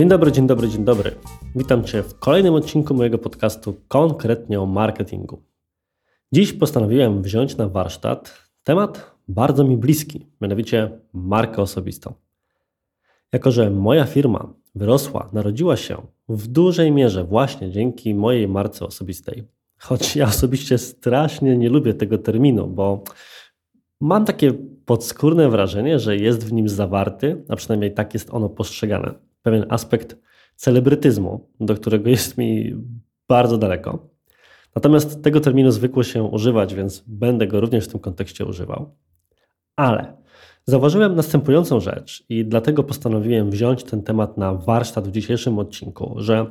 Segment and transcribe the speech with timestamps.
[0.00, 1.14] Dzień dobry, dzień dobry, dzień dobry.
[1.56, 5.42] Witam Cię w kolejnym odcinku mojego podcastu konkretnie o marketingu.
[6.32, 12.14] Dziś postanowiłem wziąć na warsztat temat bardzo mi bliski, mianowicie markę osobistą.
[13.32, 15.96] Jako, że moja firma wyrosła, narodziła się
[16.28, 19.42] w dużej mierze właśnie dzięki mojej marce osobistej,
[19.78, 23.04] choć ja osobiście strasznie nie lubię tego terminu, bo
[24.00, 24.52] mam takie
[24.84, 30.16] podskórne wrażenie, że jest w nim zawarty, a przynajmniej tak jest ono postrzegane, pewien aspekt
[30.56, 32.74] celebrytyzmu, do którego jest mi
[33.28, 34.08] bardzo daleko.
[34.74, 38.94] Natomiast tego terminu zwykło się używać, więc będę go również w tym kontekście używał.
[39.76, 40.16] Ale
[40.64, 46.46] zauważyłem następującą rzecz i dlatego postanowiłem wziąć ten temat na warsztat w dzisiejszym odcinku, że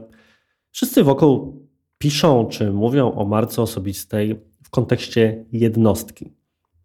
[0.72, 1.62] wszyscy wokół
[1.98, 6.34] piszą czy mówią o marce osobistej w kontekście jednostki.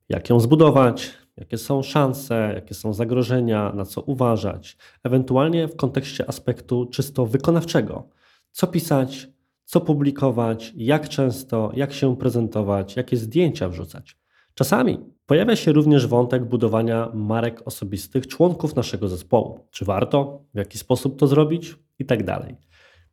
[0.09, 6.29] Jak ją zbudować, jakie są szanse, jakie są zagrożenia, na co uważać, ewentualnie w kontekście
[6.29, 8.09] aspektu czysto wykonawczego.
[8.51, 9.29] Co pisać,
[9.65, 14.17] co publikować, jak często, jak się prezentować, jakie zdjęcia wrzucać.
[14.55, 19.61] Czasami pojawia się również wątek budowania marek osobistych członków naszego zespołu.
[19.71, 22.57] Czy warto, w jaki sposób to zrobić i tak dalej.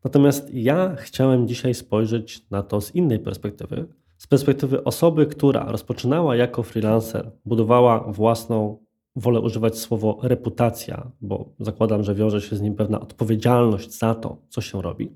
[0.03, 3.87] Natomiast ja chciałem dzisiaj spojrzeć na to z innej perspektywy,
[4.21, 12.03] z perspektywy osoby, która rozpoczynała jako freelancer, budowała własną, wolę używać słowo reputacja, bo zakładam,
[12.03, 15.15] że wiąże się z nim pewna odpowiedzialność za to, co się robi.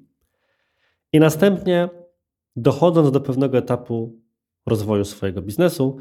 [1.13, 1.89] I następnie,
[2.55, 4.19] dochodząc do pewnego etapu
[4.65, 5.97] rozwoju swojego biznesu,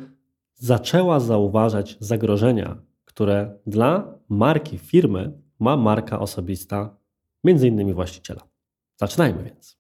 [0.55, 6.97] zaczęła zauważać zagrożenia, które dla marki firmy ma marka osobista,
[7.45, 8.41] między innymi właściciela.
[8.97, 9.79] Zaczynajmy więc.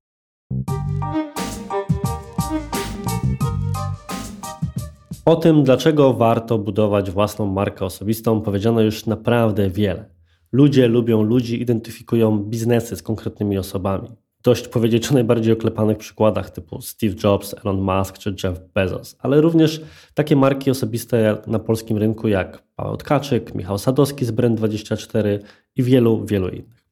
[5.27, 10.05] O tym, dlaczego warto budować własną markę osobistą, powiedziano już naprawdę wiele.
[10.53, 14.09] Ludzie lubią ludzi, identyfikują biznesy z konkretnymi osobami.
[14.43, 19.41] Dość powiedzieć o najbardziej oklepanych przykładach typu Steve Jobs, Elon Musk czy Jeff Bezos, ale
[19.41, 19.83] również
[20.15, 25.39] takie marki osobiste na polskim rynku jak Paweł Tkaczyk, Michał Sadowski z Brand24
[25.77, 26.85] i wielu, wielu innych.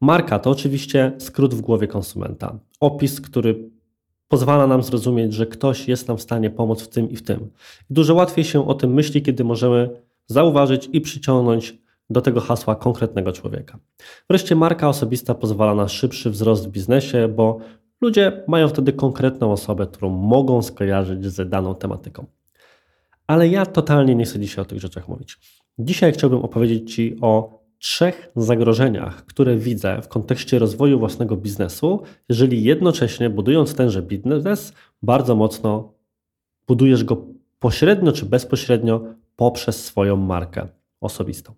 [0.00, 2.58] Marka to oczywiście skrót w głowie konsumenta.
[2.80, 3.77] Opis, który
[4.28, 7.50] pozwala nam zrozumieć, że ktoś jest nam w stanie pomóc w tym i w tym.
[7.90, 9.90] Dużo łatwiej się o tym myśli, kiedy możemy
[10.26, 11.78] zauważyć i przyciągnąć
[12.10, 13.78] do tego hasła konkretnego człowieka.
[14.28, 17.58] Wreszcie marka osobista pozwala na szybszy wzrost w biznesie, bo
[18.00, 22.26] ludzie mają wtedy konkretną osobę, którą mogą skojarzyć z daną tematyką.
[23.26, 25.38] Ale ja totalnie nie chcę dzisiaj o tych rzeczach mówić.
[25.78, 32.64] Dzisiaj chciałbym opowiedzieć Ci o trzech zagrożeniach, które widzę w kontekście rozwoju własnego biznesu, jeżeli
[32.64, 34.72] jednocześnie budując tenże biznes,
[35.02, 35.92] bardzo mocno
[36.66, 37.26] budujesz go
[37.58, 39.00] pośrednio czy bezpośrednio
[39.36, 40.68] poprzez swoją markę
[41.00, 41.54] osobistą.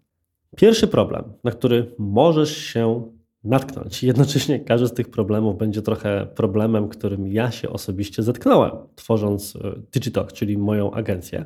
[0.57, 3.13] Pierwszy problem, na który możesz się
[3.45, 9.57] natknąć, jednocześnie każdy z tych problemów będzie trochę problemem, którym ja się osobiście zetknąłem, tworząc
[9.57, 11.45] e, Digitalk, czyli moją agencję,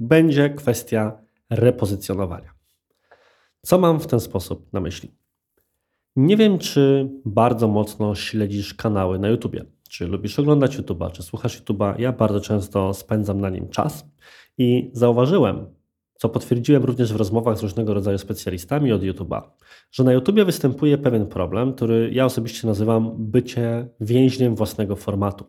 [0.00, 1.18] będzie kwestia
[1.50, 2.55] repozycjonowania.
[3.66, 5.10] Co mam w ten sposób na myśli?
[6.16, 9.56] Nie wiem, czy bardzo mocno śledzisz kanały na YouTube.
[9.88, 12.00] Czy lubisz oglądać YouTube'a, czy słuchasz YouTube'a?
[12.00, 14.06] Ja bardzo często spędzam na nim czas
[14.58, 15.66] i zauważyłem,
[16.14, 19.42] co potwierdziłem również w rozmowach z różnego rodzaju specjalistami od YouTube'a,
[19.92, 25.44] że na YouTubie występuje pewien problem, który ja osobiście nazywam bycie więźniem własnego formatu.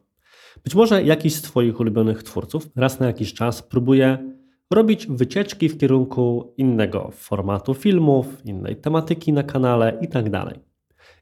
[0.63, 4.36] Być może jakiś z Twoich ulubionych twórców raz na jakiś czas próbuje
[4.71, 10.29] robić wycieczki w kierunku innego formatu filmów, innej tematyki na kanale itd.
[10.31, 10.59] Tak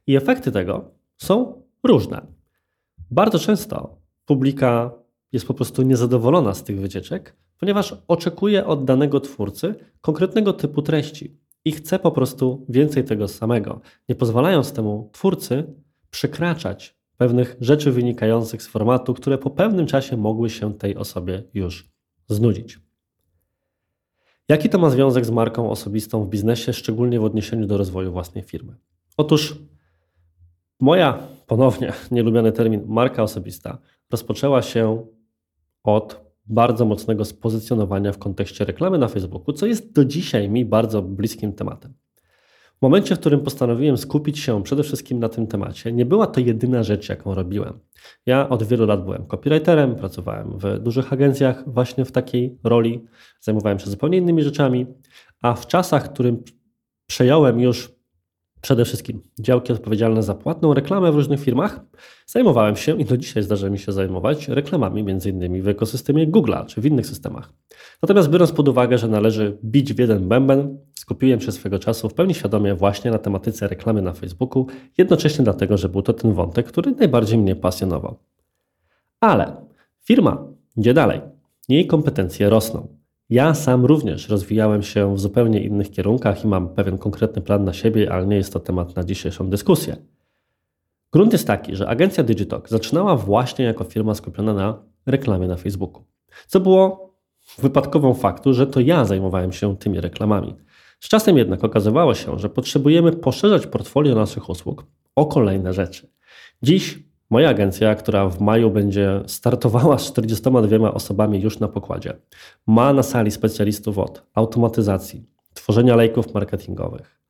[0.07, 2.27] I efekty tego są różne.
[3.11, 4.91] Bardzo często publika
[5.31, 11.37] jest po prostu niezadowolona z tych wycieczek, ponieważ oczekuje od danego twórcy konkretnego typu treści
[11.65, 15.73] i chce po prostu więcej tego samego, nie pozwalając temu twórcy
[16.09, 21.89] przekraczać pewnych rzeczy wynikających z formatu, które po pewnym czasie mogły się tej osobie już
[22.27, 22.84] znudzić.
[24.49, 28.43] Jaki to ma związek z marką osobistą w biznesie, szczególnie w odniesieniu do rozwoju własnej
[28.43, 28.75] firmy?
[29.17, 29.59] Otóż
[30.79, 33.77] moja, ponownie nielubiony termin, marka osobista
[34.11, 35.05] rozpoczęła się
[35.83, 41.01] od bardzo mocnego spozycjonowania w kontekście reklamy na Facebooku, co jest do dzisiaj mi bardzo
[41.01, 41.93] bliskim tematem.
[42.79, 46.39] W momencie, w którym postanowiłem skupić się przede wszystkim na tym temacie, nie była to
[46.39, 47.79] jedyna rzecz, jaką robiłem.
[48.25, 53.05] Ja od wielu lat byłem copywriterem, pracowałem w dużych agencjach właśnie w takiej roli,
[53.41, 54.85] zajmowałem się zupełnie innymi rzeczami,
[55.41, 56.43] a w czasach, w którym
[57.07, 57.95] przejąłem już
[58.61, 61.79] przede wszystkim działki odpowiedzialne za płatną reklamę w różnych firmach,
[62.25, 66.65] zajmowałem się i do dzisiaj zdarza mi się zajmować reklamami między innymi w ekosystemie Google'a
[66.65, 67.53] czy w innych systemach.
[68.01, 72.13] Natomiast biorąc pod uwagę, że należy bić w jeden bęben, skupiłem się swego czasu w
[72.13, 74.67] pełni świadomie właśnie na tematyce reklamy na Facebooku,
[74.97, 78.17] jednocześnie dlatego, że był to ten wątek, który najbardziej mnie pasjonował.
[79.19, 79.55] Ale
[80.03, 80.47] firma
[80.77, 81.21] idzie dalej.
[81.69, 82.87] Jej kompetencje rosną.
[83.29, 87.73] Ja sam również rozwijałem się w zupełnie innych kierunkach i mam pewien konkretny plan na
[87.73, 89.95] siebie, ale nie jest to temat na dzisiejszą dyskusję.
[91.11, 96.03] Grunt jest taki, że agencja Digitalk zaczynała właśnie jako firma skupiona na reklamie na Facebooku,
[96.47, 97.13] co było
[97.57, 100.55] wypadkową faktu, że to ja zajmowałem się tymi reklamami.
[100.99, 106.07] Z czasem jednak okazywało się, że potrzebujemy poszerzać portfolio naszych usług o kolejne rzeczy.
[106.63, 106.99] Dziś
[107.29, 112.13] moja agencja, która w maju będzie startowała z 42 osobami już na pokładzie,
[112.67, 117.21] ma na sali specjalistów od automatyzacji, tworzenia lejków marketingowych.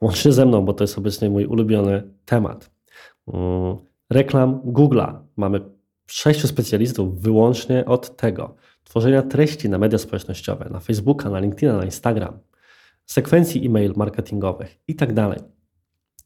[0.00, 2.70] Łącznie ze mną, bo to jest obecnie mój ulubiony temat.
[3.28, 3.76] Mm,
[4.10, 5.18] reklam Google'a.
[5.36, 5.60] Mamy
[6.06, 8.54] sześciu specjalistów wyłącznie od tego.
[8.84, 12.38] Tworzenia treści na media społecznościowe, na Facebooka, na LinkedIna, na Instagram,
[13.06, 15.38] sekwencji e-mail marketingowych i tak dalej.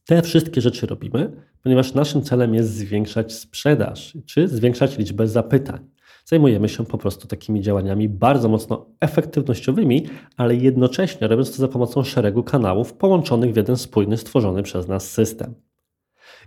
[0.05, 1.31] Te wszystkie rzeczy robimy,
[1.63, 5.89] ponieważ naszym celem jest zwiększać sprzedaż czy zwiększać liczbę zapytań.
[6.25, 10.07] Zajmujemy się po prostu takimi działaniami bardzo mocno efektywnościowymi,
[10.37, 15.11] ale jednocześnie robiąc to za pomocą szeregu kanałów połączonych w jeden spójny, stworzony przez nas
[15.11, 15.53] system.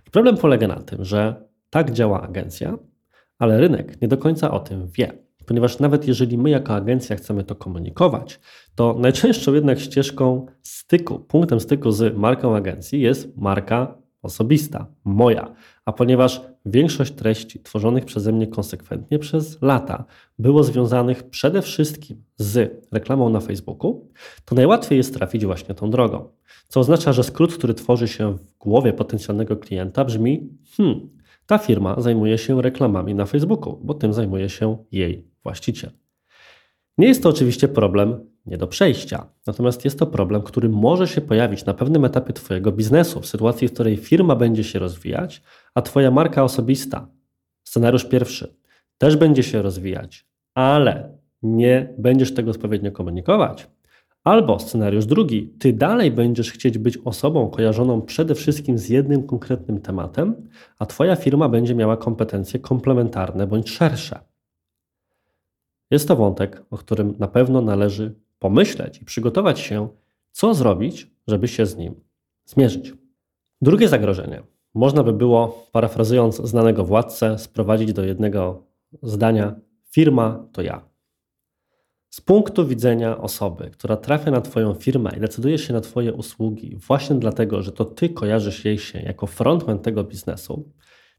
[0.07, 1.35] I problem polega na tym, że
[1.69, 2.77] tak działa agencja,
[3.39, 5.30] ale rynek nie do końca o tym wie.
[5.51, 8.39] Ponieważ nawet jeżeli my jako agencja chcemy to komunikować,
[8.75, 15.53] to najczęstszą jednak ścieżką styku, punktem styku z marką agencji jest marka osobista, moja.
[15.85, 20.05] A ponieważ większość treści tworzonych przeze mnie konsekwentnie przez lata
[20.39, 24.07] było związanych przede wszystkim z reklamą na Facebooku,
[24.45, 26.29] to najłatwiej jest trafić właśnie tą drogą.
[26.67, 31.09] Co oznacza, że skrót, który tworzy się w głowie potencjalnego klienta brzmi: hmm,
[31.51, 35.91] ta firma zajmuje się reklamami na Facebooku, bo tym zajmuje się jej właściciel.
[36.97, 41.21] Nie jest to oczywiście problem nie do przejścia, natomiast jest to problem, który może się
[41.21, 45.41] pojawić na pewnym etapie Twojego biznesu, w sytuacji, w której firma będzie się rozwijać,
[45.75, 47.07] a Twoja marka osobista,
[47.63, 48.55] scenariusz pierwszy,
[48.97, 53.67] też będzie się rozwijać, ale nie będziesz tego odpowiednio komunikować,
[54.23, 59.81] Albo scenariusz drugi, ty dalej będziesz chcieć być osobą kojarzoną przede wszystkim z jednym konkretnym
[59.81, 64.19] tematem, a twoja firma będzie miała kompetencje komplementarne bądź szersze.
[65.91, 69.87] Jest to wątek, o którym na pewno należy pomyśleć i przygotować się,
[70.31, 71.95] co zrobić, żeby się z nim
[72.45, 72.93] zmierzyć.
[73.61, 74.43] Drugie zagrożenie
[74.73, 78.63] można by było, parafrazując znanego władcę, sprowadzić do jednego
[79.03, 79.55] zdania:
[79.91, 80.90] firma to ja.
[82.13, 86.75] Z punktu widzenia osoby, która trafia na Twoją firmę i decyduje się na Twoje usługi,
[86.75, 90.69] właśnie dlatego, że to Ty kojarzysz jej się jako frontman tego biznesu,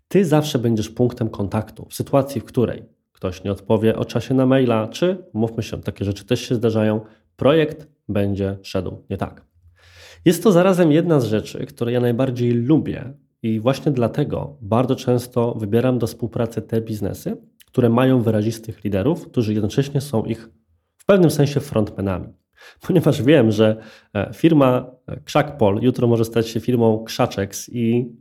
[0.09, 4.47] Ty zawsze będziesz punktem kontaktu w sytuacji, w której ktoś nie odpowie o czasie na
[4.47, 7.01] maila, czy, mówmy się, takie rzeczy też się zdarzają,
[7.37, 9.45] projekt będzie szedł nie tak.
[10.25, 13.13] Jest to zarazem jedna z rzeczy, które ja najbardziej lubię
[13.43, 17.37] i właśnie dlatego bardzo często wybieram do współpracy te biznesy,
[17.67, 20.49] które mają wyrazistych liderów, którzy jednocześnie są ich
[21.03, 22.29] w pewnym sensie frontmenami.
[22.81, 23.77] Ponieważ wiem, że
[24.15, 28.13] e, firma e, Krzakpol jutro może stać się firmą Krzaczeks i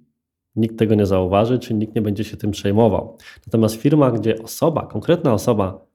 [0.55, 3.17] nikt tego nie zauważy, czy nikt nie będzie się tym przejmował.
[3.47, 5.85] Natomiast firma, gdzie osoba, konkretna osoba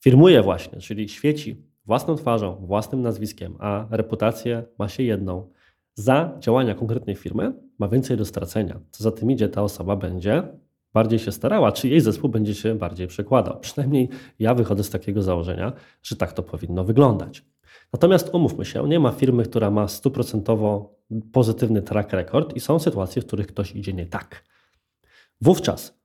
[0.00, 5.50] firmuje właśnie, czyli świeci własną twarzą, własnym nazwiskiem, a reputację ma się jedną,
[5.94, 8.80] za działania konkretnej firmy ma więcej do stracenia.
[8.90, 10.42] Co za tym idzie, ta osoba będzie
[10.94, 13.60] bardziej się starała, czy jej zespół będzie się bardziej przekładał.
[13.60, 14.08] Przynajmniej
[14.38, 15.72] ja wychodzę z takiego założenia,
[16.02, 17.44] że tak to powinno wyglądać.
[17.92, 20.94] Natomiast umówmy się, nie ma firmy, która ma stuprocentowo
[21.32, 24.44] pozytywny track record i są sytuacje, w których ktoś idzie nie tak.
[25.40, 26.02] Wówczas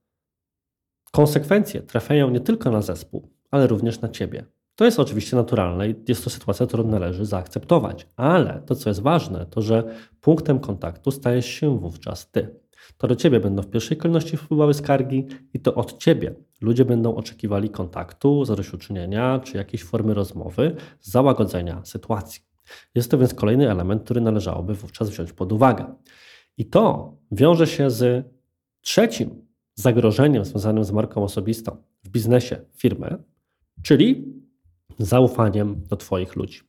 [1.12, 4.46] konsekwencje trafiają nie tylko na zespół, ale również na ciebie.
[4.76, 9.02] To jest oczywiście naturalne i jest to sytuacja, którą należy zaakceptować, ale to, co jest
[9.02, 12.60] ważne, to że punktem kontaktu stajesz się wówczas ty
[12.98, 17.16] to do Ciebie będą w pierwszej kolejności wpływały skargi i to od Ciebie ludzie będą
[17.16, 22.42] oczekiwali kontaktu, zadośćuczynienia czy jakiejś formy rozmowy, załagodzenia sytuacji.
[22.96, 25.96] Jest to więc kolejny element, który należałoby wówczas wziąć pod uwagę.
[26.58, 28.26] I to wiąże się z
[28.82, 33.18] trzecim zagrożeniem związanym z marką osobistą w biznesie firmy,
[33.84, 34.26] czyli
[35.00, 36.60] zaufaniem do Twoich ludzi.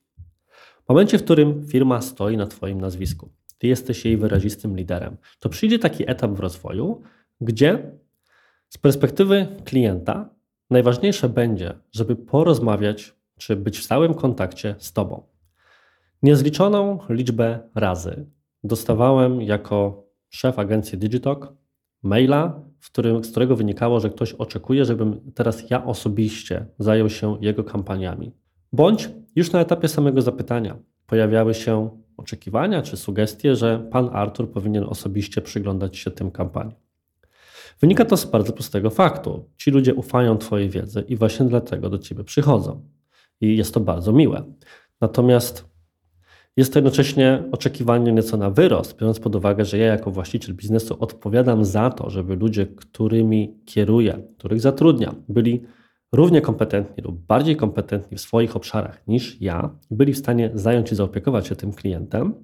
[0.85, 5.17] W momencie, w którym firma stoi na Twoim nazwisku, ty jesteś jej wyrazistym liderem.
[5.39, 7.03] To przyjdzie taki etap w rozwoju,
[7.41, 7.93] gdzie
[8.69, 10.31] z perspektywy klienta
[10.71, 15.23] najważniejsze będzie, żeby porozmawiać czy być w stałym kontakcie z Tobą.
[16.23, 18.27] Niezliczoną liczbę razy
[18.65, 21.53] dostawałem jako szef agencji Digitalk
[22.03, 27.65] maila, którym, z którego wynikało, że ktoś oczekuje, żebym teraz ja osobiście zajął się jego
[27.65, 28.33] kampaniami.
[28.73, 34.85] Bądź już na etapie samego zapytania, pojawiały się oczekiwania czy sugestie, że pan Artur powinien
[34.85, 36.75] osobiście przyglądać się tym kampaniom.
[37.81, 39.45] Wynika to z bardzo prostego faktu.
[39.57, 42.83] Ci ludzie ufają Twojej wiedzy i właśnie dlatego do Ciebie przychodzą.
[43.41, 44.45] I jest to bardzo miłe.
[45.01, 45.65] Natomiast
[46.57, 50.97] jest to jednocześnie oczekiwanie nieco na wyrost, biorąc pod uwagę, że ja jako właściciel biznesu
[51.01, 55.63] odpowiadam za to, żeby ludzie, którymi kieruję, których zatrudniam, byli
[56.13, 60.95] równie kompetentni lub bardziej kompetentni w swoich obszarach niż ja, byli w stanie zająć i
[60.95, 62.35] zaopiekować się tym klientem.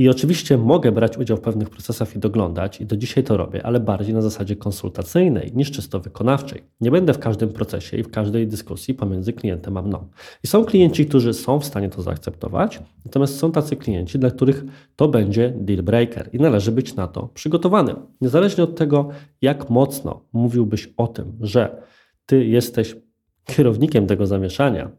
[0.00, 3.66] I oczywiście mogę brać udział w pewnych procesach i doglądać, i do dzisiaj to robię,
[3.66, 6.62] ale bardziej na zasadzie konsultacyjnej niż czysto wykonawczej.
[6.80, 10.08] Nie będę w każdym procesie i w każdej dyskusji pomiędzy klientem a mną.
[10.44, 14.64] I są klienci, którzy są w stanie to zaakceptować, natomiast są tacy klienci, dla których
[14.96, 17.96] to będzie deal breaker i należy być na to przygotowanym.
[18.20, 19.08] Niezależnie od tego,
[19.42, 21.82] jak mocno mówiłbyś o tym, że
[22.28, 22.96] ty jesteś
[23.44, 24.90] kierownikiem tego zamieszania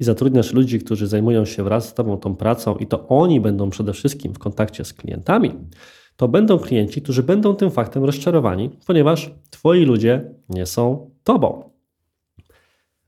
[0.00, 3.70] i zatrudniasz ludzi, którzy zajmują się wraz z tobą tą pracą i to oni będą
[3.70, 5.52] przede wszystkim w kontakcie z klientami,
[6.16, 11.70] to będą klienci, którzy będą tym faktem rozczarowani, ponieważ twoi ludzie nie są tobą.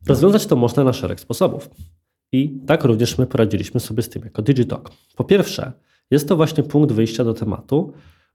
[0.06, 1.70] Rozwiązać to można na szereg sposobów.
[2.32, 4.90] I tak również my poradziliśmy sobie z tym jako Digitalk.
[5.16, 5.73] Po pierwsze,
[6.11, 7.92] jest to właśnie punkt wyjścia do tematu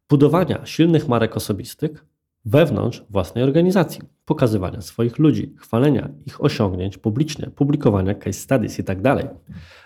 [0.09, 2.05] budowania silnych marek osobistych
[2.45, 9.01] wewnątrz własnej organizacji, pokazywania swoich ludzi, chwalenia ich osiągnięć publicznie, publikowania case studies itd.
[9.01, 9.35] Tak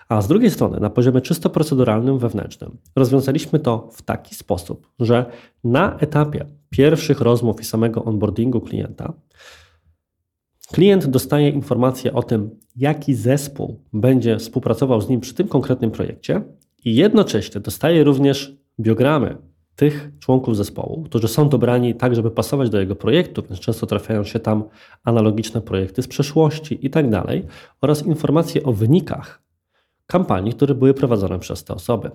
[0.08, 5.26] A z drugiej strony, na poziomie czysto proceduralnym, wewnętrznym, rozwiązaliśmy to w taki sposób, że
[5.64, 9.12] na etapie pierwszych rozmów i samego onboardingu klienta,
[10.72, 16.42] klient dostaje informację o tym, jaki zespół będzie współpracował z nim przy tym konkretnym projekcie
[16.84, 19.36] i jednocześnie dostaje również biogramy
[19.76, 24.24] tych członków zespołu, którzy są dobrani tak, żeby pasować do jego projektu, więc często trafiają
[24.24, 24.64] się tam
[25.04, 27.46] analogiczne projekty z przeszłości i tak dalej,
[27.80, 29.42] oraz informacje o wynikach
[30.06, 32.10] kampanii, które były prowadzone przez te osoby.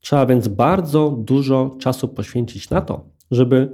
[0.00, 3.70] Trzeba więc bardzo dużo czasu poświęcić na to, żeby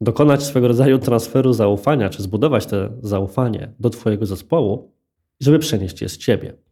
[0.00, 4.92] dokonać swego rodzaju transferu zaufania, czy zbudować to zaufanie do Twojego zespołu,
[5.40, 6.65] żeby przenieść je z Ciebie.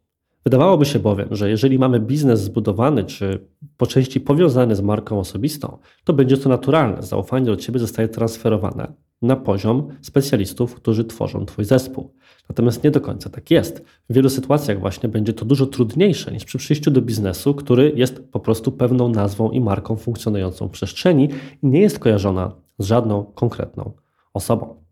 [0.45, 3.47] Wydawałoby się bowiem, że jeżeli mamy biznes zbudowany czy
[3.77, 7.03] po części powiązany z marką osobistą, to będzie to naturalne.
[7.03, 12.13] Zaufanie do ciebie zostaje transferowane na poziom specjalistów, którzy tworzą twój zespół.
[12.49, 13.85] Natomiast nie do końca tak jest.
[14.09, 18.19] W wielu sytuacjach właśnie będzie to dużo trudniejsze niż przy przyjściu do biznesu, który jest
[18.31, 21.29] po prostu pewną nazwą i marką funkcjonującą w przestrzeni
[21.63, 23.91] i nie jest kojarzona z żadną konkretną
[24.33, 24.83] osobą.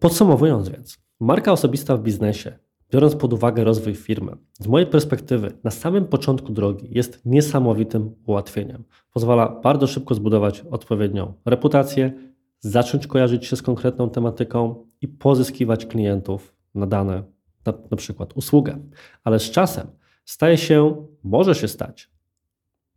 [0.00, 2.58] Podsumowując więc, marka osobista w biznesie
[2.92, 8.84] biorąc pod uwagę rozwój firmy, z mojej perspektywy na samym początku drogi jest niesamowitym ułatwieniem.
[9.12, 12.12] Pozwala bardzo szybko zbudować odpowiednią reputację,
[12.60, 17.22] zacząć kojarzyć się z konkretną tematyką i pozyskiwać klientów na dane,
[17.66, 18.78] na, na przykład usługę.
[19.24, 19.86] Ale z czasem
[20.24, 22.10] staje się, może się stać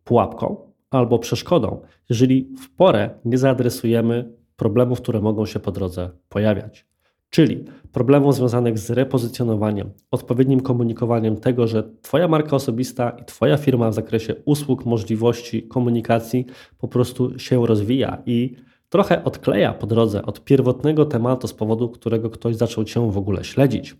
[0.03, 6.92] pułapką albo przeszkodą, jeżeli w porę nie zaadresujemy problemów, które mogą się po drodze pojawiać
[7.33, 13.89] czyli problemów związanych z repozycjonowaniem, odpowiednim komunikowaniem tego, że Twoja marka osobista i Twoja firma
[13.89, 16.45] w zakresie usług, możliwości komunikacji
[16.77, 18.55] po prostu się rozwija i
[18.89, 23.43] trochę odkleja po drodze od pierwotnego tematu, z powodu którego ktoś zaczął Cię w ogóle
[23.43, 23.95] śledzić.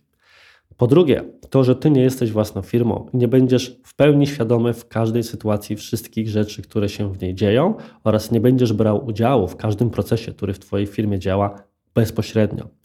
[0.78, 4.74] Po drugie, to, że Ty nie jesteś własną firmą i nie będziesz w pełni świadomy
[4.74, 7.74] w każdej sytuacji wszystkich rzeczy, które się w niej dzieją
[8.04, 11.64] oraz nie będziesz brał udziału w każdym procesie, który w Twojej firmie działa
[11.96, 12.83] bezpośrednio.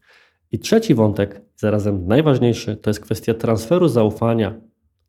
[0.52, 4.54] I trzeci wątek, zarazem najważniejszy, to jest kwestia transferu zaufania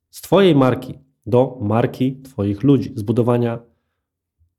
[0.09, 3.59] z Twojej marki do marki Twoich ludzi, zbudowania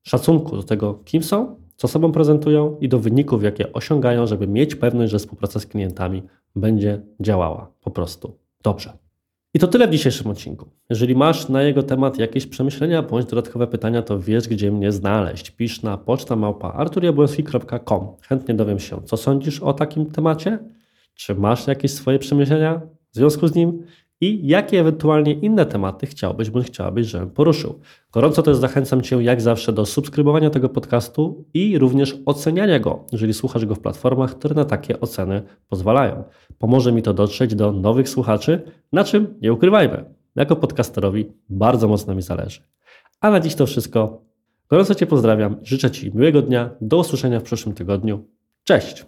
[0.03, 4.75] szacunku do tego, kim są, co sobą prezentują i do wyników, jakie osiągają, żeby mieć
[4.75, 6.23] pewność, że współpraca z klientami
[6.57, 9.00] będzie działała po prostu dobrze.
[9.55, 10.71] I to tyle w dzisiejszym odcinku.
[10.91, 15.51] Jeżeli masz na jego temat jakieś przemyślenia bądź dodatkowe pytania, to wiesz, gdzie mnie znaleźć.
[15.51, 18.09] Pisz na poczta małpa arturjabłęski.com.
[18.23, 20.59] Chętnie dowiem się, co sądzisz o takim temacie,
[21.15, 22.81] czy masz jakieś swoje przemyślenia
[23.11, 23.83] w związku z nim
[24.21, 27.81] i jakie ewentualnie inne tematy chciałbyś bądź chciałabyś, żebym poruszył.
[28.13, 33.35] Gorąco też zachęcam Cię jak zawsze do subskrybowania tego podcastu i również oceniania go, jeżeli
[33.35, 36.25] słuchasz go w platformach, które na takie oceny pozwalają.
[36.59, 38.63] Pomoże mi to dotrzeć do nowych słuchaczy,
[38.93, 40.05] na czym nie ukrywajmy.
[40.37, 42.61] Jako podcasterowi bardzo mocno mi zależy.
[43.21, 44.23] A na dziś to wszystko.
[44.69, 48.25] Gorąco Cię pozdrawiam, życzę Ci miłego dnia, do usłyszenia w przyszłym tygodniu.
[48.65, 49.07] Cześć!